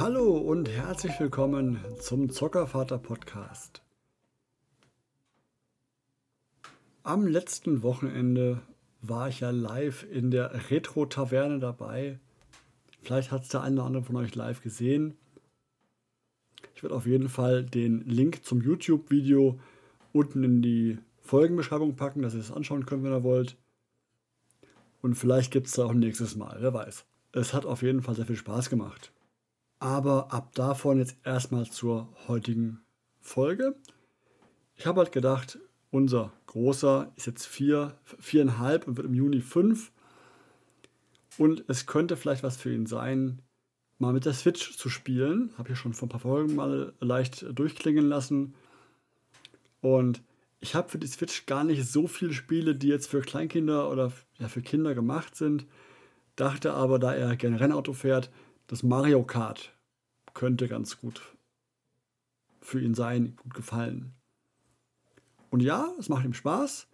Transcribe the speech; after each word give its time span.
Hallo 0.00 0.38
und 0.38 0.66
herzlich 0.66 1.20
willkommen 1.20 1.78
zum 1.98 2.30
Zockervater 2.30 2.96
Podcast. 2.96 3.82
Am 7.02 7.26
letzten 7.26 7.82
Wochenende 7.82 8.62
war 9.02 9.28
ich 9.28 9.40
ja 9.40 9.50
live 9.50 10.06
in 10.10 10.30
der 10.30 10.70
Retro-Taverne 10.70 11.58
dabei. 11.58 12.18
Vielleicht 13.02 13.30
hat 13.30 13.42
es 13.42 13.48
der 13.50 13.60
eine 13.60 13.76
oder 13.76 13.84
andere 13.84 14.04
von 14.04 14.16
euch 14.16 14.34
live 14.34 14.62
gesehen. 14.62 15.18
Ich 16.74 16.82
werde 16.82 16.94
auf 16.94 17.04
jeden 17.04 17.28
Fall 17.28 17.62
den 17.62 18.00
Link 18.06 18.42
zum 18.42 18.62
YouTube-Video 18.62 19.60
unten 20.14 20.42
in 20.42 20.62
die 20.62 20.96
Folgenbeschreibung 21.20 21.96
packen, 21.96 22.22
dass 22.22 22.32
ihr 22.32 22.40
es 22.40 22.50
anschauen 22.50 22.86
könnt, 22.86 23.04
wenn 23.04 23.12
ihr 23.12 23.22
wollt. 23.22 23.58
Und 25.02 25.16
vielleicht 25.16 25.52
gibt 25.52 25.66
es 25.66 25.74
da 25.74 25.84
auch 25.84 25.92
nächstes 25.92 26.36
Mal, 26.36 26.56
wer 26.60 26.72
weiß. 26.72 27.04
Es 27.32 27.52
hat 27.52 27.66
auf 27.66 27.82
jeden 27.82 28.00
Fall 28.00 28.14
sehr 28.14 28.24
viel 28.24 28.36
Spaß 28.36 28.70
gemacht. 28.70 29.12
Aber 29.80 30.32
ab 30.32 30.54
davon 30.54 30.98
jetzt 30.98 31.16
erstmal 31.24 31.64
zur 31.64 32.08
heutigen 32.28 32.80
Folge. 33.18 33.74
Ich 34.76 34.86
habe 34.86 35.00
halt 35.00 35.10
gedacht, 35.10 35.58
unser 35.90 36.32
großer 36.46 37.10
ist 37.16 37.26
jetzt 37.26 37.46
vier, 37.46 37.98
viereinhalb 38.04 38.86
und 38.86 38.96
wird 38.98 39.06
im 39.06 39.14
Juni 39.14 39.40
fünf. 39.40 39.90
Und 41.38 41.64
es 41.68 41.86
könnte 41.86 42.18
vielleicht 42.18 42.42
was 42.42 42.58
für 42.58 42.72
ihn 42.72 42.84
sein, 42.84 43.40
mal 43.98 44.12
mit 44.12 44.26
der 44.26 44.34
Switch 44.34 44.76
zu 44.76 44.90
spielen. 44.90 45.52
Habe 45.56 45.72
ich 45.72 45.78
schon 45.78 45.94
vor 45.94 46.06
ein 46.06 46.10
paar 46.10 46.20
Folgen 46.20 46.54
mal 46.54 46.92
leicht 47.00 47.46
durchklingen 47.58 48.06
lassen. 48.06 48.54
Und 49.80 50.22
ich 50.60 50.74
habe 50.74 50.90
für 50.90 50.98
die 50.98 51.06
Switch 51.06 51.46
gar 51.46 51.64
nicht 51.64 51.86
so 51.86 52.06
viele 52.06 52.34
Spiele, 52.34 52.74
die 52.74 52.88
jetzt 52.88 53.08
für 53.08 53.22
Kleinkinder 53.22 53.90
oder 53.90 54.12
ja, 54.38 54.48
für 54.48 54.60
Kinder 54.60 54.94
gemacht 54.94 55.36
sind. 55.36 55.64
Dachte 56.36 56.74
aber, 56.74 56.98
da 56.98 57.14
er 57.14 57.36
gerne 57.36 57.60
Rennauto 57.60 57.94
fährt, 57.94 58.30
das 58.70 58.84
Mario 58.84 59.24
Kart 59.24 59.72
könnte 60.32 60.68
ganz 60.68 61.00
gut 61.00 61.22
für 62.60 62.80
ihn 62.80 62.94
sein, 62.94 63.34
gut 63.42 63.52
gefallen. 63.52 64.12
Und 65.50 65.60
ja, 65.60 65.88
es 65.98 66.08
macht 66.08 66.24
ihm 66.24 66.34
Spaß. 66.34 66.86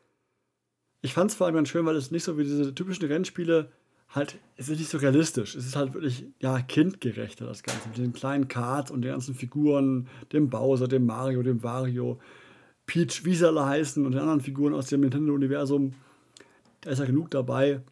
Ich 1.02 1.12
fand 1.12 1.30
es 1.30 1.36
vor 1.36 1.46
allem 1.46 1.56
ganz 1.56 1.68
schön, 1.68 1.84
weil 1.84 1.96
es 1.96 2.10
nicht 2.10 2.24
so 2.24 2.38
wie 2.38 2.44
diese 2.44 2.74
typischen 2.74 3.04
Rennspiele 3.04 3.70
halt, 4.08 4.38
es 4.56 4.70
ist 4.70 4.78
nicht 4.78 4.88
so 4.88 4.96
realistisch. 4.96 5.54
Es 5.54 5.66
ist 5.66 5.76
halt 5.76 5.92
wirklich, 5.92 6.24
ja, 6.40 6.62
kindgerechter, 6.62 7.44
das 7.44 7.62
Ganze. 7.62 7.88
Mit 7.88 7.98
den 7.98 8.14
kleinen 8.14 8.48
Karts 8.48 8.90
und 8.90 9.02
den 9.02 9.12
ganzen 9.12 9.34
Figuren, 9.34 10.08
dem 10.32 10.48
Bowser, 10.48 10.88
dem 10.88 11.04
Mario, 11.04 11.42
dem 11.42 11.62
Wario, 11.62 12.18
Peach, 12.86 13.26
wie 13.26 13.34
sie 13.34 13.46
alle 13.46 13.66
heißen 13.66 14.06
und 14.06 14.12
den 14.12 14.22
anderen 14.22 14.40
Figuren 14.40 14.72
aus 14.72 14.86
dem 14.86 15.02
Nintendo-Universum. 15.02 15.92
Da 16.80 16.90
ist 16.90 17.00
ja 17.00 17.04
genug 17.04 17.30
dabei. 17.30 17.82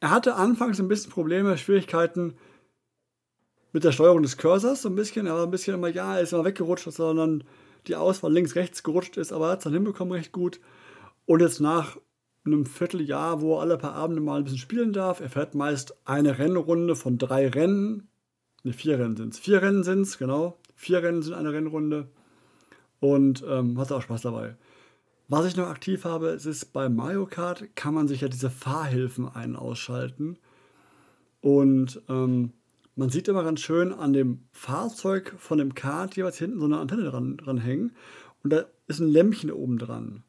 Er 0.00 0.10
hatte 0.10 0.34
anfangs 0.34 0.80
ein 0.80 0.88
bisschen 0.88 1.12
Probleme, 1.12 1.58
Schwierigkeiten 1.58 2.34
mit 3.72 3.84
der 3.84 3.92
Steuerung 3.92 4.22
des 4.22 4.38
Cursors, 4.38 4.82
so 4.82 4.88
ein 4.88 4.94
bisschen. 4.94 5.26
Er 5.26 5.34
war 5.34 5.44
ein 5.44 5.50
bisschen 5.50 5.74
immer, 5.74 5.88
ja, 5.88 6.16
er 6.16 6.22
ist 6.22 6.32
immer 6.32 6.44
weggerutscht, 6.44 6.90
sondern 6.90 7.44
die 7.86 7.96
Auswahl 7.96 8.32
links, 8.32 8.56
rechts 8.56 8.82
gerutscht 8.82 9.16
ist, 9.16 9.32
aber 9.32 9.46
er 9.46 9.52
hat 9.52 9.58
es 9.58 9.64
dann 9.64 9.74
hinbekommen 9.74 10.12
recht 10.12 10.32
gut. 10.32 10.60
Und 11.26 11.40
jetzt 11.40 11.60
nach 11.60 11.98
einem 12.44 12.66
Vierteljahr, 12.66 13.42
wo 13.42 13.56
er 13.56 13.60
alle 13.60 13.78
paar 13.78 13.94
Abende 13.94 14.20
mal 14.20 14.38
ein 14.38 14.44
bisschen 14.44 14.58
spielen 14.58 14.92
darf, 14.92 15.20
er 15.20 15.30
fährt 15.30 15.54
meist 15.54 15.94
eine 16.06 16.38
Rennrunde 16.38 16.96
von 16.96 17.18
drei 17.18 17.48
Rennen. 17.48 18.08
Ne, 18.62 18.72
vier 18.72 18.98
Rennen 18.98 19.16
sind 19.16 19.34
es. 19.34 19.38
Vier 19.38 19.62
Rennen 19.62 19.84
sind 19.84 20.02
es, 20.02 20.18
genau. 20.18 20.58
Vier 20.74 21.02
Rennen 21.02 21.22
sind 21.22 21.34
eine 21.34 21.52
Rennrunde. 21.52 22.08
Und 23.00 23.44
ähm, 23.46 23.78
hat 23.78 23.92
auch 23.92 24.02
Spaß 24.02 24.22
dabei. 24.22 24.56
Was 25.30 25.46
ich 25.46 25.56
noch 25.56 25.68
aktiv 25.68 26.04
habe, 26.04 26.30
es 26.30 26.44
ist 26.44 26.72
bei 26.72 26.88
Mario 26.88 27.24
Kart, 27.24 27.76
kann 27.76 27.94
man 27.94 28.08
sich 28.08 28.22
ja 28.22 28.28
diese 28.28 28.50
Fahrhilfen 28.50 29.28
ein- 29.28 29.54
ausschalten. 29.54 30.38
Und 31.40 32.02
ähm, 32.08 32.52
man 32.96 33.10
sieht 33.10 33.28
immer 33.28 33.44
ganz 33.44 33.60
schön 33.60 33.92
an 33.92 34.12
dem 34.12 34.40
Fahrzeug 34.50 35.36
von 35.38 35.58
dem 35.58 35.76
Kart 35.76 36.16
jeweils 36.16 36.36
hinten 36.36 36.58
so 36.58 36.64
eine 36.64 36.78
Antenne 36.78 37.04
dran, 37.04 37.36
dran 37.36 37.58
hängen. 37.58 37.92
Und 38.42 38.52
da 38.52 38.64
ist 38.88 38.98
ein 38.98 39.08
Lämpchen 39.08 39.52
oben 39.52 39.78
dran. 39.78 40.24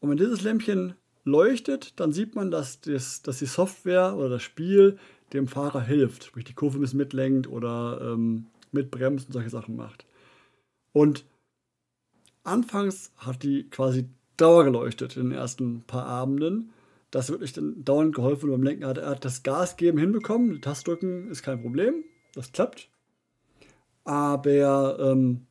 Und 0.00 0.08
wenn 0.08 0.16
dieses 0.16 0.40
Lämpchen 0.40 0.94
leuchtet, 1.24 2.00
dann 2.00 2.12
sieht 2.12 2.34
man, 2.34 2.50
dass, 2.50 2.80
das, 2.80 3.20
dass 3.20 3.40
die 3.40 3.44
Software 3.44 4.16
oder 4.16 4.30
das 4.30 4.42
Spiel 4.42 4.98
dem 5.34 5.46
Fahrer 5.46 5.82
hilft. 5.82 6.24
Sprich, 6.24 6.44
die 6.44 6.54
Kurve 6.54 6.78
ein 6.78 6.80
bisschen 6.80 6.96
mitlenkt 6.96 7.48
oder 7.48 8.00
ähm, 8.00 8.46
mitbremst 8.72 9.26
und 9.26 9.34
solche 9.34 9.50
Sachen 9.50 9.76
macht. 9.76 10.06
Und 10.94 11.26
anfangs 12.44 13.12
hat 13.18 13.42
die 13.42 13.68
quasi 13.68 14.08
Dauer 14.38 14.64
geleuchtet 14.64 15.16
in 15.16 15.30
den 15.30 15.38
ersten 15.38 15.82
paar 15.82 16.06
Abenden. 16.06 16.70
Das 17.10 17.30
wirklich 17.30 17.52
dann 17.52 17.84
dauernd 17.84 18.14
geholfen 18.14 18.50
beim 18.50 18.62
Lenken. 18.62 18.82
Er 18.84 19.10
hat 19.10 19.24
das 19.24 19.42
Gas 19.42 19.76
geben 19.76 19.98
hinbekommen. 19.98 20.60
Tastdrücken 20.60 21.30
ist 21.30 21.42
kein 21.42 21.60
Problem. 21.60 22.04
Das 22.34 22.52
klappt. 22.52 22.88
Aber 24.04 24.98
ähm, 24.98 25.46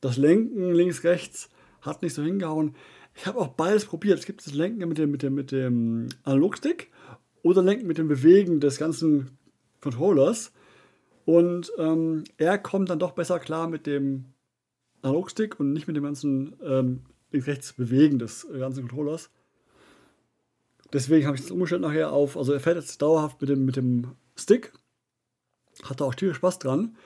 das 0.00 0.16
Lenken 0.16 0.72
links, 0.72 1.04
rechts 1.04 1.48
hat 1.80 2.02
nicht 2.02 2.14
so 2.14 2.22
hingehauen. 2.22 2.74
Ich 3.14 3.26
habe 3.26 3.38
auch 3.38 3.48
beides 3.48 3.84
probiert. 3.84 4.18
Es 4.18 4.26
gibt 4.26 4.44
das 4.46 4.54
Lenken 4.54 4.88
mit 4.88 4.98
dem, 4.98 5.10
mit 5.10 5.22
dem, 5.22 5.34
mit 5.34 5.52
dem 5.52 6.08
Analogstick 6.24 6.90
oder 7.42 7.62
Lenken 7.62 7.86
mit 7.86 7.98
dem 7.98 8.08
Bewegen 8.08 8.60
des 8.60 8.78
ganzen 8.78 9.38
Controllers. 9.80 10.52
Und 11.24 11.72
ähm, 11.78 12.24
er 12.36 12.58
kommt 12.58 12.90
dann 12.90 12.98
doch 12.98 13.12
besser 13.12 13.38
klar 13.38 13.68
mit 13.68 13.86
dem 13.86 14.24
Analogstick 15.02 15.58
und 15.60 15.72
nicht 15.72 15.86
mit 15.86 15.96
dem 15.96 16.04
ganzen 16.04 16.56
ähm, 16.64 17.02
links-rechts 17.32 17.74
Bewegen 17.74 18.18
des 18.18 18.46
ganzen 18.58 18.88
Controllers. 18.88 19.30
Deswegen 20.92 21.26
habe 21.26 21.36
ich 21.36 21.42
das 21.42 21.50
umgestellt 21.50 21.82
nachher 21.82 22.12
auf, 22.12 22.36
also 22.36 22.52
er 22.52 22.60
fährt 22.60 22.76
jetzt 22.76 23.00
dauerhaft 23.00 23.40
mit 23.40 23.48
dem, 23.48 23.64
mit 23.64 23.76
dem 23.76 24.12
Stick. 24.36 24.72
Hat 25.84 26.00
da 26.00 26.04
auch 26.04 26.14
tierisch 26.14 26.36
Spaß 26.36 26.58
dran. 26.58 26.96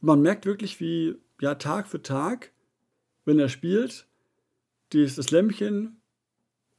Und 0.00 0.06
man 0.06 0.22
merkt 0.22 0.46
wirklich, 0.46 0.80
wie 0.80 1.16
ja, 1.40 1.54
Tag 1.54 1.88
für 1.88 2.02
Tag, 2.02 2.52
wenn 3.26 3.38
er 3.38 3.48
spielt, 3.48 4.06
dies, 4.92 5.16
das 5.16 5.30
Lämpchen 5.30 6.00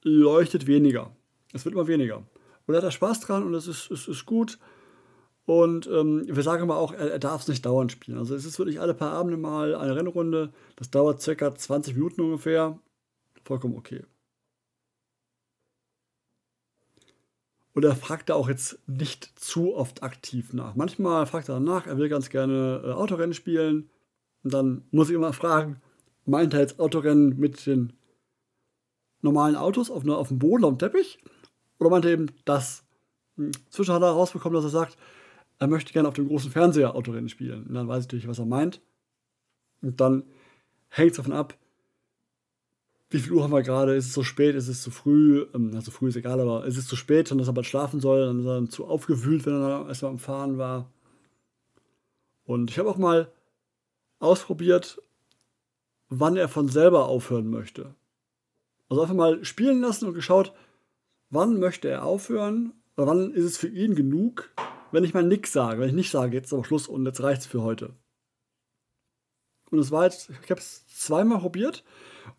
leuchtet 0.04 0.66
weniger. 0.68 1.16
Es 1.54 1.66
wird 1.66 1.76
immer 1.76 1.88
weniger. 1.88 2.24
Und 2.66 2.74
er 2.74 2.78
hat 2.78 2.84
da 2.84 2.92
Spaß 2.92 3.20
dran 3.22 3.44
und 3.44 3.54
es 3.54 3.68
ist, 3.68 3.92
ist, 3.92 4.08
ist 4.08 4.26
gut. 4.26 4.58
Und 5.46 5.88
ähm, 5.88 6.24
wir 6.28 6.42
sagen 6.42 6.64
aber 6.64 6.78
auch, 6.78 6.92
er, 6.92 7.12
er 7.12 7.20
darf 7.20 7.42
es 7.42 7.48
nicht 7.48 7.66
dauernd 7.66 7.92
spielen. 7.92 8.18
Also 8.18 8.34
es 8.36 8.46
ist 8.46 8.58
wirklich 8.58 8.82
alle 8.82 8.96
paar 8.96 9.12
Abende 9.12 9.38
mal 9.38 9.76
eine 9.76 9.96
Rennrunde. 9.96 10.52
Das 10.76 10.90
dauert 10.90 11.22
circa 11.22 11.54
20 11.54 11.94
Minuten 11.96 12.22
ungefähr. 12.22 12.80
Vollkommen 13.46 13.78
okay. 13.78 14.04
Und 17.74 17.86
er 17.86 17.96
fragt 17.96 18.30
da 18.30 18.34
auch 18.34 18.50
jetzt 18.50 18.80
nicht 18.88 19.38
zu 19.38 19.76
oft 19.76 20.02
aktiv 20.02 20.54
nach. 20.54 20.76
Manchmal 20.76 21.26
fragt 21.28 21.50
er 21.50 21.60
nach, 21.60 21.86
er 21.86 21.98
will 21.98 22.10
ganz 22.10 22.30
gerne 22.30 22.82
äh, 22.84 22.92
Autorennen 22.92 23.34
spielen. 23.34 23.90
Und 24.44 24.54
dann 24.54 24.86
muss 24.92 25.10
ich 25.10 25.16
immer 25.16 25.34
fragen, 25.34 25.82
meint 26.26 26.54
er 26.54 26.62
jetzt 26.62 26.80
Autorennen 26.80 27.38
mit 27.38 27.66
den 27.66 27.94
normalen 29.22 29.56
Autos 29.56 29.92
auf, 29.92 30.08
auf 30.08 30.30
dem 30.30 30.40
Boden, 30.40 30.64
auf 30.64 30.74
dem 30.74 30.80
Teppich? 30.80 31.20
Oder 31.78 31.90
meint 31.90 32.06
er 32.06 32.12
eben 32.12 32.32
das? 32.46 32.84
Hm. 33.36 33.52
Zwischen 33.70 33.94
hat 33.94 34.02
er 34.02 34.14
herausbekommen, 34.14 34.56
dass 34.56 34.64
er 34.64 34.70
sagt, 34.70 34.98
er 35.60 35.68
möchte 35.68 35.94
gerne 35.94 36.08
auf 36.08 36.16
dem 36.16 36.28
großen 36.28 36.52
Fernseher 36.52 36.96
Autorennen 36.96 37.30
spielen. 37.30 37.68
Und 37.68 37.76
dann 37.76 37.88
weiß 37.88 38.06
ich 38.06 38.08
natürlich, 38.08 38.28
was 38.28 38.40
er 38.40 38.46
meint. 38.46 38.82
Und 39.82 40.00
dann 40.02 40.24
hängt 40.90 41.12
es 41.12 41.18
davon 41.18 41.34
ab, 41.34 41.58
wie 43.10 43.20
viel 43.20 43.34
Uhr 43.34 43.44
haben 43.44 43.52
wir 43.52 43.62
gerade, 43.62 43.96
ist 43.96 44.08
es 44.08 44.14
so 44.14 44.24
spät, 44.24 44.56
ist 44.56 44.68
es 44.68 44.82
zu 44.82 44.92
früh, 44.92 45.46
ähm, 45.54 45.72
also 45.76 45.92
früh 45.92 46.10
ist 46.10 46.16
egal, 46.16 46.40
aber 46.40 46.66
ist 46.66 46.78
es 46.78 46.88
zu 46.88 46.96
spät, 46.96 47.32
und 47.32 47.38
dass 47.38 47.48
er 47.48 47.54
bald 47.54 47.68
schlafen 47.68 48.00
soll, 48.00 48.26
dann 48.26 48.40
ist 48.40 48.46
er 48.46 48.70
zu 48.70 48.86
aufgewühlt, 48.86 49.46
wenn 49.46 49.62
er 49.62 49.88
erstmal 49.88 50.12
am 50.12 50.20
Fahren 50.20 50.58
war. 50.58 50.92
Und 52.46 52.72
ich 52.72 52.80
habe 52.80 52.90
auch 52.90 52.98
mal 52.98 53.32
ausprobiert, 54.20 55.02
wann 56.10 56.38
er 56.38 56.48
von 56.48 56.68
selber 56.68 57.08
aufhören 57.08 57.50
möchte. 57.50 57.96
Also 58.90 59.02
einfach 59.02 59.16
mal 59.16 59.44
spielen 59.44 59.82
lassen 59.82 60.08
und 60.08 60.14
geschaut, 60.14 60.54
wann 61.30 61.60
möchte 61.60 61.90
er 61.90 62.06
aufhören, 62.06 62.74
oder 62.98 63.08
wann 63.08 63.34
ist 63.34 63.46
es 63.46 63.58
für 63.58 63.68
ihn 63.68 63.96
genug, 63.96 64.52
wenn 64.92 65.04
ich 65.04 65.14
mal 65.14 65.24
nichts 65.24 65.52
sage, 65.52 65.82
wenn 65.82 65.90
ich 65.90 65.96
nicht 65.96 66.12
sage, 66.12 66.36
jetzt 66.36 66.48
ist 66.48 66.54
aber 66.54 66.64
Schluss 66.64 66.88
und 66.88 67.06
jetzt 67.06 67.22
reicht 67.22 67.42
es 67.42 67.48
für 67.48 67.62
heute. 67.62 67.94
Und 69.76 69.82
es 69.82 69.92
war 69.92 70.06
jetzt, 70.06 70.30
ich 70.44 70.50
habe 70.50 70.62
es 70.62 70.88
zweimal 70.88 71.40
probiert 71.40 71.84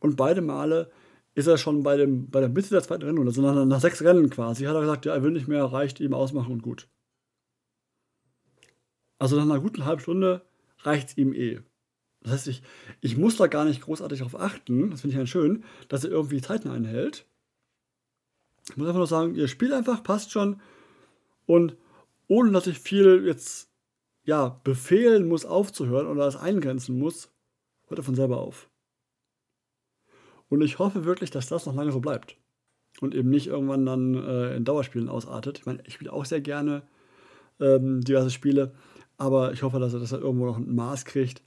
und 0.00 0.16
beide 0.16 0.40
Male 0.40 0.90
ist 1.34 1.46
er 1.46 1.58
schon 1.58 1.82
bei, 1.82 1.98
dem, 1.98 2.30
bei 2.30 2.40
der 2.40 2.48
Mitte 2.48 2.70
der 2.70 2.82
zweiten 2.82 3.02
Rennrunde, 3.02 3.30
also 3.30 3.42
nach, 3.42 3.66
nach 3.66 3.80
sechs 3.80 4.02
Rennen 4.02 4.30
quasi, 4.30 4.64
hat 4.64 4.74
er 4.74 4.80
gesagt, 4.80 5.04
ja, 5.04 5.12
er 5.12 5.22
will 5.22 5.32
nicht 5.32 5.48
mehr, 5.48 5.64
reicht 5.64 6.00
ihm 6.00 6.14
ausmachen 6.14 6.52
und 6.52 6.62
gut. 6.62 6.88
Also 9.18 9.36
nach 9.36 9.42
einer 9.42 9.60
guten 9.60 9.84
halben 9.84 10.00
Stunde 10.00 10.46
reicht 10.78 11.10
es 11.10 11.18
ihm 11.18 11.34
eh. 11.34 11.60
Das 12.22 12.32
heißt, 12.32 12.48
ich, 12.48 12.62
ich 13.02 13.18
muss 13.18 13.36
da 13.36 13.48
gar 13.48 13.66
nicht 13.66 13.82
großartig 13.82 14.20
darauf 14.20 14.40
achten, 14.40 14.90
das 14.90 15.02
finde 15.02 15.12
ich 15.12 15.18
ganz 15.18 15.28
schön, 15.28 15.62
dass 15.88 16.04
er 16.04 16.10
irgendwie 16.10 16.40
Zeiten 16.40 16.70
einhält. 16.70 17.26
Ich 18.70 18.78
muss 18.78 18.88
einfach 18.88 18.98
nur 18.98 19.06
sagen, 19.06 19.34
ihr 19.34 19.48
spielt 19.48 19.72
einfach, 19.72 20.02
passt 20.02 20.32
schon. 20.32 20.60
Und 21.44 21.76
ohne 22.28 22.50
dass 22.50 22.66
ich 22.66 22.78
viel 22.78 23.24
jetzt 23.26 23.70
ja, 24.26 24.60
befehlen 24.64 25.28
muss 25.28 25.46
aufzuhören 25.46 26.08
oder 26.08 26.24
das 26.24 26.36
eingrenzen 26.36 26.98
muss, 26.98 27.32
hört 27.86 28.00
er 28.00 28.04
von 28.04 28.16
selber 28.16 28.38
auf. 28.38 28.68
Und 30.48 30.60
ich 30.62 30.78
hoffe 30.78 31.04
wirklich, 31.04 31.30
dass 31.30 31.48
das 31.48 31.64
noch 31.64 31.74
lange 31.74 31.92
so 31.92 32.00
bleibt. 32.00 32.36
Und 33.00 33.14
eben 33.14 33.30
nicht 33.30 33.46
irgendwann 33.46 33.86
dann 33.86 34.14
äh, 34.14 34.56
in 34.56 34.64
Dauerspielen 34.64 35.08
ausartet. 35.08 35.58
Ich 35.58 35.66
meine, 35.66 35.82
ich 35.86 35.94
spiele 35.94 36.12
auch 36.12 36.24
sehr 36.24 36.40
gerne 36.40 36.82
ähm, 37.60 38.00
diverse 38.00 38.30
Spiele. 38.30 38.74
aber 39.16 39.52
ich 39.52 39.62
hoffe, 39.62 39.78
dass 39.78 39.94
er, 39.94 40.00
dass 40.00 40.12
irgendwo 40.12 40.46
noch 40.46 40.56
ein 40.56 40.74
Maß 40.74 41.04
kriegt 41.04 41.42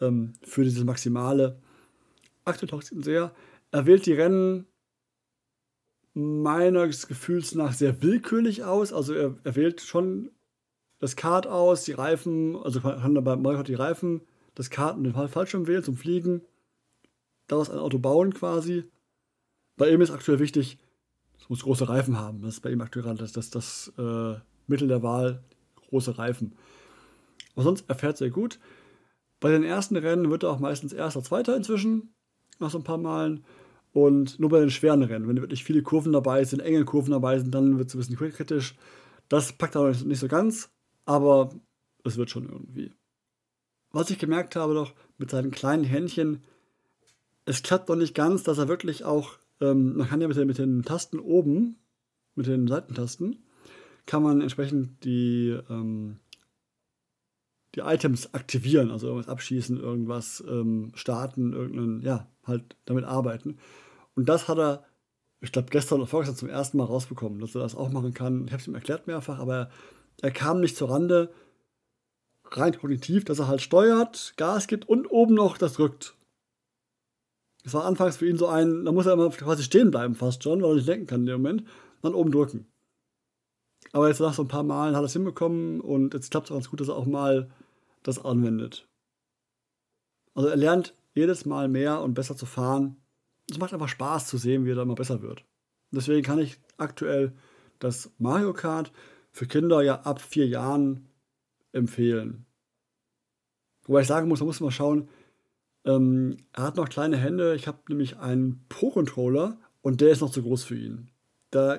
ähm, 0.00 0.34
für 0.42 0.64
dieses 0.64 0.84
Maximale. 0.84 1.60
Es 2.44 2.92
ihm 2.92 3.02
sehr. 3.02 3.34
Er 3.70 3.86
wählt 3.86 4.06
die 4.06 4.14
Rennen 4.14 4.66
meines 6.14 7.06
Gefühls 7.06 7.54
nach 7.54 7.72
sehr 7.72 8.02
willkürlich 8.02 8.64
aus. 8.64 8.92
Also 8.92 9.14
er, 9.14 9.36
er 9.44 9.56
wählt 9.56 9.80
schon 9.80 10.30
das 11.00 11.16
Kart 11.16 11.46
aus, 11.46 11.84
die 11.84 11.92
Reifen, 11.92 12.56
also 12.56 12.80
kann 12.80 13.16
er 13.16 13.22
bei 13.22 13.36
Mario 13.36 13.62
die 13.62 13.74
Reifen, 13.74 14.22
das 14.54 14.70
Kart 14.70 14.96
und 14.96 15.04
den 15.04 15.14
Fallschirm 15.14 15.66
wählen 15.66 15.82
zum 15.82 15.96
Fliegen, 15.96 16.42
daraus 17.46 17.70
ein 17.70 17.78
Auto 17.78 17.98
bauen 17.98 18.34
quasi. 18.34 18.84
Bei 19.76 19.90
ihm 19.90 20.00
ist 20.00 20.10
aktuell 20.10 20.40
wichtig, 20.40 20.78
es 21.38 21.48
muss 21.48 21.62
große 21.62 21.88
Reifen 21.88 22.18
haben. 22.18 22.42
Das 22.42 22.54
ist 22.54 22.60
bei 22.60 22.70
ihm 22.70 22.80
aktuell 22.80 23.14
das, 23.14 23.32
das, 23.32 23.50
das 23.50 23.92
äh, 23.96 24.34
Mittel 24.66 24.88
der 24.88 25.02
Wahl, 25.02 25.42
große 25.88 26.18
Reifen. 26.18 26.54
Aber 27.54 27.62
sonst, 27.62 27.84
er 27.88 27.94
fährt 27.94 28.16
sehr 28.16 28.30
gut. 28.30 28.58
Bei 29.40 29.50
den 29.50 29.62
ersten 29.62 29.96
Rennen 29.96 30.30
wird 30.30 30.42
er 30.42 30.50
auch 30.50 30.58
meistens 30.58 30.92
erster, 30.92 31.22
zweiter 31.22 31.56
inzwischen, 31.56 32.12
nach 32.58 32.70
so 32.70 32.78
ein 32.78 32.84
paar 32.84 32.98
Malen. 32.98 33.44
Und 33.92 34.38
nur 34.40 34.50
bei 34.50 34.60
den 34.60 34.70
schweren 34.70 35.02
Rennen, 35.02 35.28
wenn 35.28 35.40
wirklich 35.40 35.64
viele 35.64 35.82
Kurven 35.82 36.12
dabei 36.12 36.44
sind, 36.44 36.60
enge 36.60 36.84
Kurven 36.84 37.12
dabei 37.12 37.38
sind, 37.38 37.54
dann 37.54 37.78
wird 37.78 37.88
es 37.88 37.94
ein 37.94 37.98
bisschen 37.98 38.32
kritisch. 38.32 38.74
Das 39.28 39.52
packt 39.52 39.76
er 39.76 39.90
nicht 39.90 40.18
so 40.18 40.28
ganz, 40.28 40.70
aber 41.08 41.48
es 42.04 42.18
wird 42.18 42.28
schon 42.30 42.48
irgendwie. 42.48 42.92
Was 43.92 44.10
ich 44.10 44.18
gemerkt 44.18 44.56
habe 44.56 44.74
doch 44.74 44.92
mit 45.16 45.30
seinen 45.30 45.50
kleinen 45.50 45.84
Händchen, 45.84 46.44
es 47.46 47.62
klappt 47.62 47.88
doch 47.88 47.96
nicht 47.96 48.14
ganz, 48.14 48.42
dass 48.42 48.58
er 48.58 48.68
wirklich 48.68 49.04
auch, 49.04 49.38
ähm, 49.62 49.96
man 49.96 50.06
kann 50.06 50.20
ja 50.20 50.28
mit 50.28 50.36
den, 50.36 50.46
mit 50.46 50.58
den 50.58 50.82
Tasten 50.82 51.18
oben, 51.18 51.76
mit 52.34 52.46
den 52.46 52.68
Seitentasten, 52.68 53.42
kann 54.04 54.22
man 54.22 54.42
entsprechend 54.42 55.02
die, 55.04 55.58
ähm, 55.70 56.18
die 57.74 57.80
Items 57.80 58.34
aktivieren, 58.34 58.90
also 58.90 59.06
irgendwas 59.06 59.30
abschießen, 59.30 59.80
irgendwas 59.80 60.44
ähm, 60.46 60.92
starten, 60.94 61.54
irgendeinen, 61.54 62.02
ja, 62.02 62.28
halt 62.44 62.76
damit 62.84 63.04
arbeiten. 63.04 63.56
Und 64.14 64.28
das 64.28 64.46
hat 64.46 64.58
er, 64.58 64.84
ich 65.40 65.52
glaube, 65.52 65.70
gestern 65.70 66.00
oder 66.00 66.06
vorgestern 66.06 66.36
zum 66.36 66.50
ersten 66.50 66.76
Mal 66.76 66.84
rausbekommen, 66.84 67.40
dass 67.40 67.54
er 67.54 67.62
das 67.62 67.74
auch 67.74 67.90
machen 67.90 68.12
kann. 68.12 68.44
Ich 68.44 68.52
habe 68.52 68.60
es 68.60 68.68
ihm 68.68 68.74
erklärt 68.74 69.06
mehrfach, 69.06 69.38
aber 69.38 69.70
er, 70.20 70.30
kam 70.30 70.60
nicht 70.60 70.76
zur 70.76 70.90
Rande, 70.90 71.32
rein 72.44 72.76
kognitiv, 72.78 73.24
dass 73.24 73.38
er 73.38 73.48
halt 73.48 73.60
steuert, 73.60 74.34
Gas 74.36 74.66
gibt 74.66 74.88
und 74.88 75.06
oben 75.06 75.34
noch 75.34 75.58
das 75.58 75.74
drückt. 75.74 76.16
Es 77.64 77.74
war 77.74 77.84
anfangs 77.84 78.16
für 78.16 78.28
ihn 78.28 78.38
so 78.38 78.46
ein, 78.46 78.84
da 78.84 78.92
muss 78.92 79.06
er 79.06 79.12
immer 79.12 79.30
quasi 79.30 79.62
stehen 79.62 79.90
bleiben 79.90 80.14
fast 80.14 80.42
schon, 80.42 80.62
weil 80.62 80.70
er 80.70 80.74
nicht 80.76 80.86
lenken 80.86 81.06
kann 81.06 81.20
in 81.20 81.26
dem 81.26 81.42
Moment, 81.42 81.64
dann 82.02 82.14
oben 82.14 82.30
drücken. 82.30 82.66
Aber 83.92 84.08
jetzt 84.08 84.20
nach 84.20 84.34
so 84.34 84.42
ein 84.42 84.48
paar 84.48 84.62
Malen 84.62 84.94
hat 84.94 85.02
er 85.02 85.06
es 85.06 85.12
hinbekommen 85.12 85.80
und 85.80 86.14
jetzt 86.14 86.30
klappt 86.30 86.48
es 86.48 86.54
ganz 86.54 86.70
gut, 86.70 86.80
dass 86.80 86.88
er 86.88 86.96
auch 86.96 87.06
mal 87.06 87.50
das 88.02 88.24
anwendet. 88.24 88.86
Also 90.34 90.48
er 90.48 90.56
lernt 90.56 90.94
jedes 91.14 91.46
Mal 91.46 91.68
mehr 91.68 92.00
und 92.00 92.14
besser 92.14 92.36
zu 92.36 92.46
fahren. 92.46 92.96
Es 93.50 93.58
macht 93.58 93.72
einfach 93.72 93.88
Spaß 93.88 94.26
zu 94.26 94.38
sehen, 94.38 94.64
wie 94.64 94.72
er 94.72 94.76
da 94.76 94.82
immer 94.82 94.94
besser 94.94 95.22
wird. 95.22 95.44
Deswegen 95.90 96.22
kann 96.22 96.38
ich 96.38 96.60
aktuell 96.76 97.32
das 97.78 98.10
Mario 98.18 98.52
Kart 98.52 98.92
für 99.38 99.46
Kinder 99.46 99.82
ja 99.82 100.00
ab 100.00 100.20
vier 100.20 100.48
Jahren 100.48 101.06
empfehlen. 101.70 102.44
Wobei 103.86 104.00
ich 104.00 104.08
sagen 104.08 104.28
muss, 104.28 104.40
da 104.40 104.44
muss 104.44 104.58
man 104.58 104.72
schauen, 104.72 105.08
ähm, 105.84 106.38
er 106.52 106.64
hat 106.64 106.76
noch 106.76 106.88
kleine 106.88 107.16
Hände. 107.16 107.54
Ich 107.54 107.68
habe 107.68 107.78
nämlich 107.88 108.18
einen 108.18 108.64
Pro-Controller 108.68 109.56
und 109.80 110.00
der 110.00 110.10
ist 110.10 110.22
noch 110.22 110.32
zu 110.32 110.42
groß 110.42 110.64
für 110.64 110.76
ihn. 110.76 111.12
Da 111.52 111.78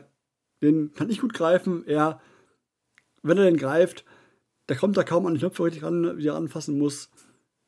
den 0.62 0.94
kann 0.94 1.10
ich 1.10 1.20
gut 1.20 1.34
greifen. 1.34 1.86
Er, 1.86 2.22
wenn 3.24 3.38
er 3.38 3.44
den 3.44 3.58
greift, 3.58 4.06
der 4.70 4.78
kommt 4.78 4.96
da 4.96 5.04
kaum 5.04 5.26
an 5.26 5.34
die 5.34 5.40
Knöpfe 5.42 5.66
richtig 5.66 5.84
ran, 5.84 6.18
wie 6.18 6.28
er 6.28 6.36
anfassen 6.36 6.78
muss. 6.78 7.10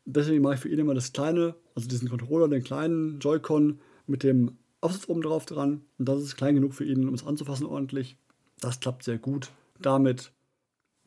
Deswegen 0.06 0.42
mache 0.42 0.54
ich 0.54 0.60
für 0.62 0.70
ihn 0.70 0.80
immer 0.80 0.94
das 0.94 1.12
kleine, 1.12 1.56
also 1.76 1.90
diesen 1.90 2.10
Controller, 2.10 2.48
den 2.48 2.64
kleinen 2.64 3.20
Joy-Con 3.20 3.82
mit 4.08 4.24
dem 4.24 4.58
Aufsatz 4.80 5.10
oben 5.10 5.22
drauf 5.22 5.46
dran. 5.46 5.82
Und 5.98 6.08
das 6.08 6.22
ist 6.22 6.38
klein 6.38 6.56
genug 6.56 6.74
für 6.74 6.86
ihn, 6.86 7.10
um 7.10 7.14
es 7.14 7.28
anzufassen 7.28 7.66
ordentlich. 7.66 8.18
Das 8.62 8.80
klappt 8.80 9.04
sehr 9.04 9.18
gut 9.18 9.52
damit. 9.86 10.31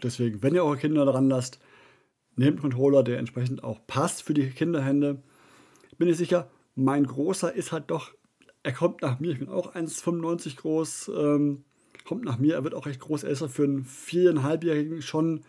Deswegen, 0.02 0.42
wenn 0.42 0.54
ihr 0.54 0.64
eure 0.64 0.76
Kinder 0.76 1.04
daran 1.04 1.28
lasst, 1.28 1.60
nehmt 2.36 2.54
einen 2.54 2.70
Controller, 2.70 3.02
der 3.02 3.18
entsprechend 3.18 3.62
auch 3.64 3.86
passt 3.86 4.22
für 4.22 4.34
die 4.34 4.50
Kinderhände. 4.50 5.22
Bin 5.98 6.08
ich 6.08 6.16
sicher, 6.16 6.50
mein 6.74 7.06
großer 7.06 7.54
ist 7.54 7.72
halt 7.72 7.90
doch, 7.90 8.12
er 8.62 8.72
kommt 8.72 9.02
nach 9.02 9.20
mir, 9.20 9.32
ich 9.32 9.38
bin 9.38 9.48
auch 9.48 9.74
1,95 9.74 10.56
groß. 10.56 11.10
Ähm, 11.16 11.64
kommt 12.04 12.24
nach 12.24 12.38
mir. 12.38 12.54
Er 12.54 12.64
wird 12.64 12.74
auch 12.74 12.86
recht 12.86 13.00
groß. 13.00 13.24
Er 13.24 13.30
ist 13.30 13.44
für 13.46 13.64
einen 13.64 13.84
viereinhalbjährigen 13.84 15.02
schon, 15.02 15.44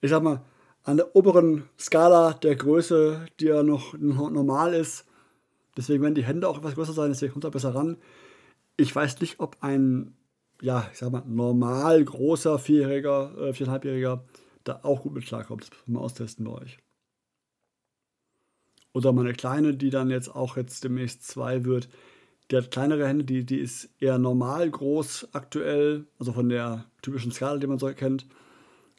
ich 0.00 0.10
sag 0.10 0.22
mal, 0.22 0.42
an 0.82 0.96
der 0.96 1.16
oberen 1.16 1.64
Skala 1.78 2.34
der 2.34 2.56
Größe, 2.56 3.26
die 3.40 3.46
ja 3.46 3.62
noch 3.62 3.96
normal 3.98 4.74
ist. 4.74 5.04
Deswegen 5.76 6.02
werden 6.02 6.14
die 6.14 6.24
Hände 6.24 6.48
auch 6.48 6.58
etwas 6.58 6.74
größer 6.74 6.92
sein, 6.92 7.10
deswegen 7.10 7.32
kommt 7.32 7.44
er 7.44 7.50
besser 7.50 7.74
ran. 7.74 7.98
Ich 8.76 8.94
weiß 8.94 9.20
nicht, 9.20 9.40
ob 9.40 9.56
ein, 9.60 10.16
ja, 10.60 10.88
ich 10.92 10.98
sag 10.98 11.12
mal, 11.12 11.22
normal 11.26 12.04
großer 12.04 12.58
Vierjähriger, 12.58 13.36
äh, 13.38 13.52
viereinhalbjähriger 13.52 14.24
da 14.64 14.80
auch 14.82 15.02
gut 15.02 15.14
mit 15.14 15.26
klarkommt. 15.26 15.62
Das 15.62 15.70
müssen 15.70 15.86
wir 15.86 15.94
mal 15.94 16.04
austesten 16.04 16.44
bei 16.44 16.52
euch. 16.52 16.78
Oder 18.92 19.12
meine 19.12 19.34
Kleine, 19.34 19.74
die 19.74 19.90
dann 19.90 20.10
jetzt 20.10 20.34
auch 20.34 20.56
jetzt 20.56 20.82
demnächst 20.82 21.26
zwei 21.26 21.64
wird, 21.64 21.88
die 22.50 22.56
hat 22.56 22.70
kleinere 22.70 23.06
Hände, 23.06 23.24
die, 23.24 23.44
die 23.44 23.58
ist 23.58 23.90
eher 24.00 24.18
normal 24.18 24.70
groß 24.70 25.28
aktuell, 25.32 26.06
also 26.18 26.32
von 26.32 26.48
der 26.48 26.86
typischen 27.02 27.32
Skala, 27.32 27.58
die 27.58 27.66
man 27.66 27.78
so 27.78 27.86
kennt, 27.88 28.26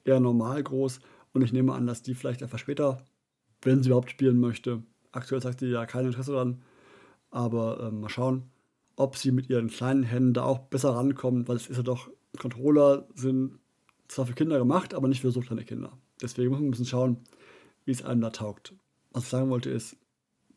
eher 0.04 0.20
normal 0.20 0.62
groß. 0.62 1.00
Und 1.34 1.42
ich 1.42 1.54
nehme 1.54 1.74
an, 1.74 1.88
dass 1.88 2.04
die 2.04 2.14
vielleicht 2.14 2.42
etwas 2.42 2.62
später, 2.62 3.06
wenn 3.62 3.82
sie 3.82 3.90
überhaupt 3.90 4.12
spielen 4.12 4.40
möchte, 4.40 4.84
aktuell 5.12 5.42
sagt 5.42 5.62
sie 5.62 5.68
ja 5.68 5.86
kein 5.86 6.06
Interesse 6.06 6.34
daran, 6.34 6.62
aber 7.32 7.80
äh, 7.80 7.92
mal 7.92 8.10
schauen, 8.10 8.52
ob 8.98 9.16
sie 9.16 9.32
mit 9.32 9.50
ihren 9.50 9.70
kleinen 9.70 10.04
Händen 10.04 10.34
da 10.34 10.44
auch 10.44 10.60
besser 10.60 10.96
rankommen, 10.96 11.48
weil 11.48 11.56
es 11.56 11.68
ist 11.68 11.78
ja 11.78 11.84
doch, 11.84 12.10
Controller 12.38 13.08
sind 13.14 13.60
zwar 14.08 14.26
für 14.26 14.34
Kinder 14.34 14.58
gemacht, 14.58 14.94
aber 14.94 15.08
nicht 15.08 15.22
für 15.22 15.32
so 15.32 15.40
kleine 15.40 15.64
Kinder. 15.64 15.98
Deswegen 16.22 16.50
muss 16.50 16.60
man 16.60 16.68
ein 16.68 16.72
bisschen 16.72 16.88
schauen, 16.88 17.18
wie 17.86 17.92
es 17.92 18.04
einem 18.04 18.22
da 18.22 18.32
taugt. 18.32 18.74
Was 19.12 19.24
ich 19.24 19.30
sagen 19.30 19.50
wollte 19.50 19.70
ist, 19.70 19.98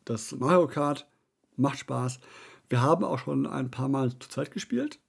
das 0.05 0.31
Mario 0.33 0.67
Kart 0.67 1.07
macht 1.55 1.79
Spaß. 1.79 2.19
Wir 2.67 2.81
haben 2.81 3.03
auch 3.03 3.19
schon 3.19 3.45
ein 3.45 3.69
paar 3.69 3.89
Mal 3.89 4.17
zu 4.17 4.27
zweit 4.27 4.51
gespielt. 4.51 4.99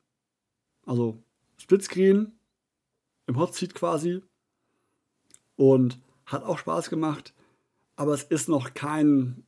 Also 0.84 1.22
Splitscreen 1.56 2.32
im 3.26 3.38
Hotseat 3.38 3.74
quasi. 3.74 4.20
Und 5.56 5.98
hat 6.26 6.44
auch 6.44 6.58
Spaß 6.58 6.90
gemacht. 6.90 7.32
Aber 7.96 8.12
es 8.12 8.24
ist 8.24 8.48
noch 8.48 8.74
kein, 8.74 9.44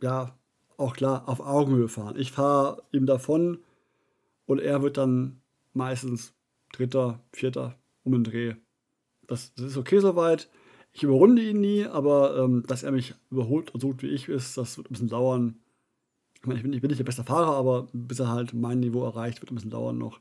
ja, 0.00 0.37
auch 0.78 0.94
klar, 0.94 1.28
auf 1.28 1.40
Augenhöhe 1.40 1.88
fahren. 1.88 2.16
Ich 2.18 2.32
fahre 2.32 2.82
ihm 2.92 3.04
davon 3.04 3.58
und 4.46 4.60
er 4.60 4.80
wird 4.82 4.96
dann 4.96 5.42
meistens 5.74 6.32
Dritter, 6.72 7.20
Vierter 7.32 7.78
um 8.04 8.12
den 8.12 8.24
Dreh. 8.24 8.54
Das, 9.26 9.52
das 9.54 9.66
ist 9.66 9.76
okay 9.76 9.98
soweit. 9.98 10.48
Ich 10.92 11.02
überrunde 11.02 11.42
ihn 11.42 11.60
nie, 11.60 11.84
aber 11.84 12.38
ähm, 12.38 12.64
dass 12.66 12.82
er 12.82 12.92
mich 12.92 13.14
überholt 13.30 13.74
und 13.74 13.80
so 13.80 13.88
gut 13.88 14.02
wie 14.02 14.08
ich 14.08 14.28
ist, 14.28 14.56
das 14.56 14.78
wird 14.78 14.88
ein 14.88 14.92
bisschen 14.92 15.08
dauern. 15.08 15.58
Ich 16.34 16.46
meine, 16.46 16.58
ich 16.58 16.62
bin, 16.62 16.72
ich 16.72 16.80
bin 16.80 16.88
nicht 16.88 17.00
der 17.00 17.04
beste 17.04 17.24
Fahrer, 17.24 17.54
aber 17.56 17.88
bis 17.92 18.20
er 18.20 18.28
halt 18.28 18.54
mein 18.54 18.80
Niveau 18.80 19.04
erreicht, 19.04 19.40
wird 19.42 19.50
ein 19.50 19.56
bisschen 19.56 19.70
dauern 19.70 19.98
noch. 19.98 20.20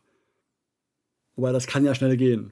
Wobei 1.35 1.51
das 1.51 1.67
kann 1.67 1.85
ja 1.85 1.93
schnell 1.93 2.17
gehen. 2.17 2.51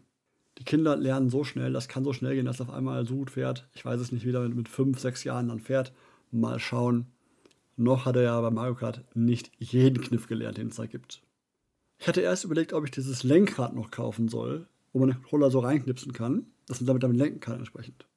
Die 0.59 0.63
Kinder 0.63 0.95
lernen 0.95 1.29
so 1.29 1.43
schnell, 1.43 1.73
das 1.73 1.87
kann 1.87 2.03
so 2.03 2.13
schnell 2.13 2.35
gehen, 2.35 2.45
dass 2.45 2.59
er 2.59 2.69
auf 2.69 2.73
einmal 2.73 3.05
so 3.05 3.15
gut 3.15 3.31
fährt. 3.31 3.67
Ich 3.73 3.83
weiß 3.83 3.99
es 3.99 4.11
nicht, 4.11 4.25
wie 4.25 4.31
er 4.31 4.47
mit 4.47 4.69
fünf, 4.69 4.99
sechs 4.99 5.23
Jahren 5.23 5.49
dann 5.49 5.59
fährt. 5.59 5.91
Mal 6.31 6.59
schauen. 6.59 7.07
Noch 7.77 8.05
hat 8.05 8.15
er 8.15 8.23
ja 8.23 8.41
bei 8.41 8.51
Mario 8.51 8.75
Kart 8.75 9.03
nicht 9.13 9.51
jeden 9.57 10.01
Kniff 10.01 10.27
gelernt, 10.27 10.57
den 10.57 10.69
es 10.69 10.75
da 10.75 10.85
gibt. 10.85 11.21
Ich 11.97 12.07
hatte 12.07 12.21
erst 12.21 12.43
überlegt, 12.43 12.73
ob 12.73 12.85
ich 12.85 12.91
dieses 12.91 13.23
Lenkrad 13.23 13.75
noch 13.75 13.91
kaufen 13.91 14.27
soll, 14.27 14.67
wo 14.93 14.99
man 14.99 15.09
den 15.09 15.21
Controller 15.21 15.51
so 15.51 15.59
reinknipsen 15.59 16.13
kann, 16.13 16.47
dass 16.67 16.79
man 16.79 16.87
damit, 16.87 17.03
damit 17.03 17.17
lenken 17.17 17.39
kann 17.39 17.57
entsprechend. 17.57 18.07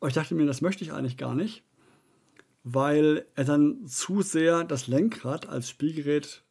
Aber 0.00 0.08
ich 0.08 0.14
dachte 0.14 0.34
mir, 0.34 0.46
das 0.46 0.60
möchte 0.60 0.84
ich 0.84 0.92
eigentlich 0.92 1.16
gar 1.16 1.34
nicht, 1.34 1.64
weil 2.62 3.26
er 3.34 3.44
dann 3.44 3.86
zu 3.86 4.22
sehr 4.22 4.64
das 4.64 4.86
Lenkrad 4.86 5.48
als 5.48 5.68
Spielgerät 5.68 6.44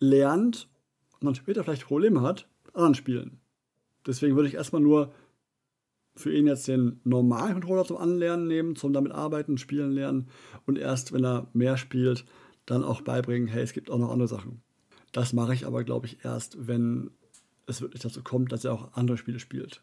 lernt 0.00 0.68
und 1.20 1.26
dann 1.26 1.34
später 1.34 1.64
vielleicht 1.64 1.86
Probleme 1.86 2.22
hat 2.22 2.48
anderen 2.72 2.94
Spielen. 2.94 3.40
Deswegen 4.06 4.36
würde 4.36 4.48
ich 4.48 4.54
erstmal 4.54 4.82
nur 4.82 5.12
für 6.20 6.32
ihn 6.32 6.46
jetzt 6.46 6.68
den 6.68 7.00
normalen 7.04 7.54
Controller 7.54 7.84
zum 7.84 7.96
Anlernen 7.96 8.46
nehmen, 8.46 8.76
zum 8.76 8.92
damit 8.92 9.12
arbeiten, 9.12 9.58
spielen 9.58 9.92
lernen 9.92 10.28
und 10.66 10.78
erst, 10.78 11.12
wenn 11.12 11.24
er 11.24 11.48
mehr 11.52 11.76
spielt, 11.76 12.24
dann 12.66 12.84
auch 12.84 13.00
beibringen, 13.00 13.48
hey, 13.48 13.62
es 13.62 13.72
gibt 13.72 13.90
auch 13.90 13.98
noch 13.98 14.10
andere 14.10 14.28
Sachen. 14.28 14.62
Das 15.12 15.32
mache 15.32 15.54
ich 15.54 15.66
aber, 15.66 15.82
glaube 15.82 16.06
ich, 16.06 16.24
erst, 16.24 16.68
wenn 16.68 17.10
es 17.66 17.80
wirklich 17.80 18.02
dazu 18.02 18.22
kommt, 18.22 18.52
dass 18.52 18.64
er 18.64 18.72
auch 18.72 18.92
andere 18.94 19.16
Spiele 19.16 19.40
spielt. 19.40 19.82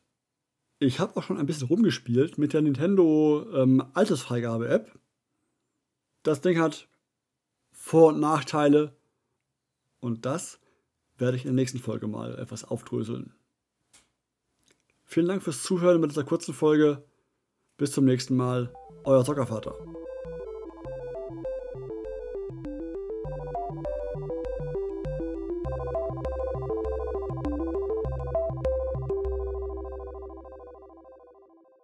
Ich 0.80 1.00
habe 1.00 1.18
auch 1.18 1.24
schon 1.24 1.38
ein 1.38 1.46
bisschen 1.46 1.68
rumgespielt 1.68 2.38
mit 2.38 2.54
der 2.54 2.62
Nintendo 2.62 3.46
ähm, 3.54 3.84
Altersfreigabe-App 3.94 4.98
das 6.28 6.42
Ding 6.42 6.60
hat 6.60 6.90
Vor- 7.72 8.10
und 8.10 8.20
Nachteile. 8.20 8.98
Und 10.02 10.26
das 10.26 10.60
werde 11.18 11.38
ich 11.38 11.46
in 11.46 11.52
der 11.52 11.56
nächsten 11.56 11.80
Folge 11.80 12.08
mal 12.08 12.38
etwas 12.38 12.66
aufdröseln. 12.66 13.34
Vielen 15.10 15.30
Dank 15.30 15.42
fürs 15.42 15.64
Zuhören 15.64 16.02
mit 16.02 16.12
dieser 16.12 16.26
kurzen 16.26 16.54
Folge. 16.54 17.02
Bis 17.78 17.94
zum 17.94 18.04
nächsten 18.04 18.36
Mal. 18.36 18.74
Euer 19.06 19.24
Zockervater. 19.24 19.74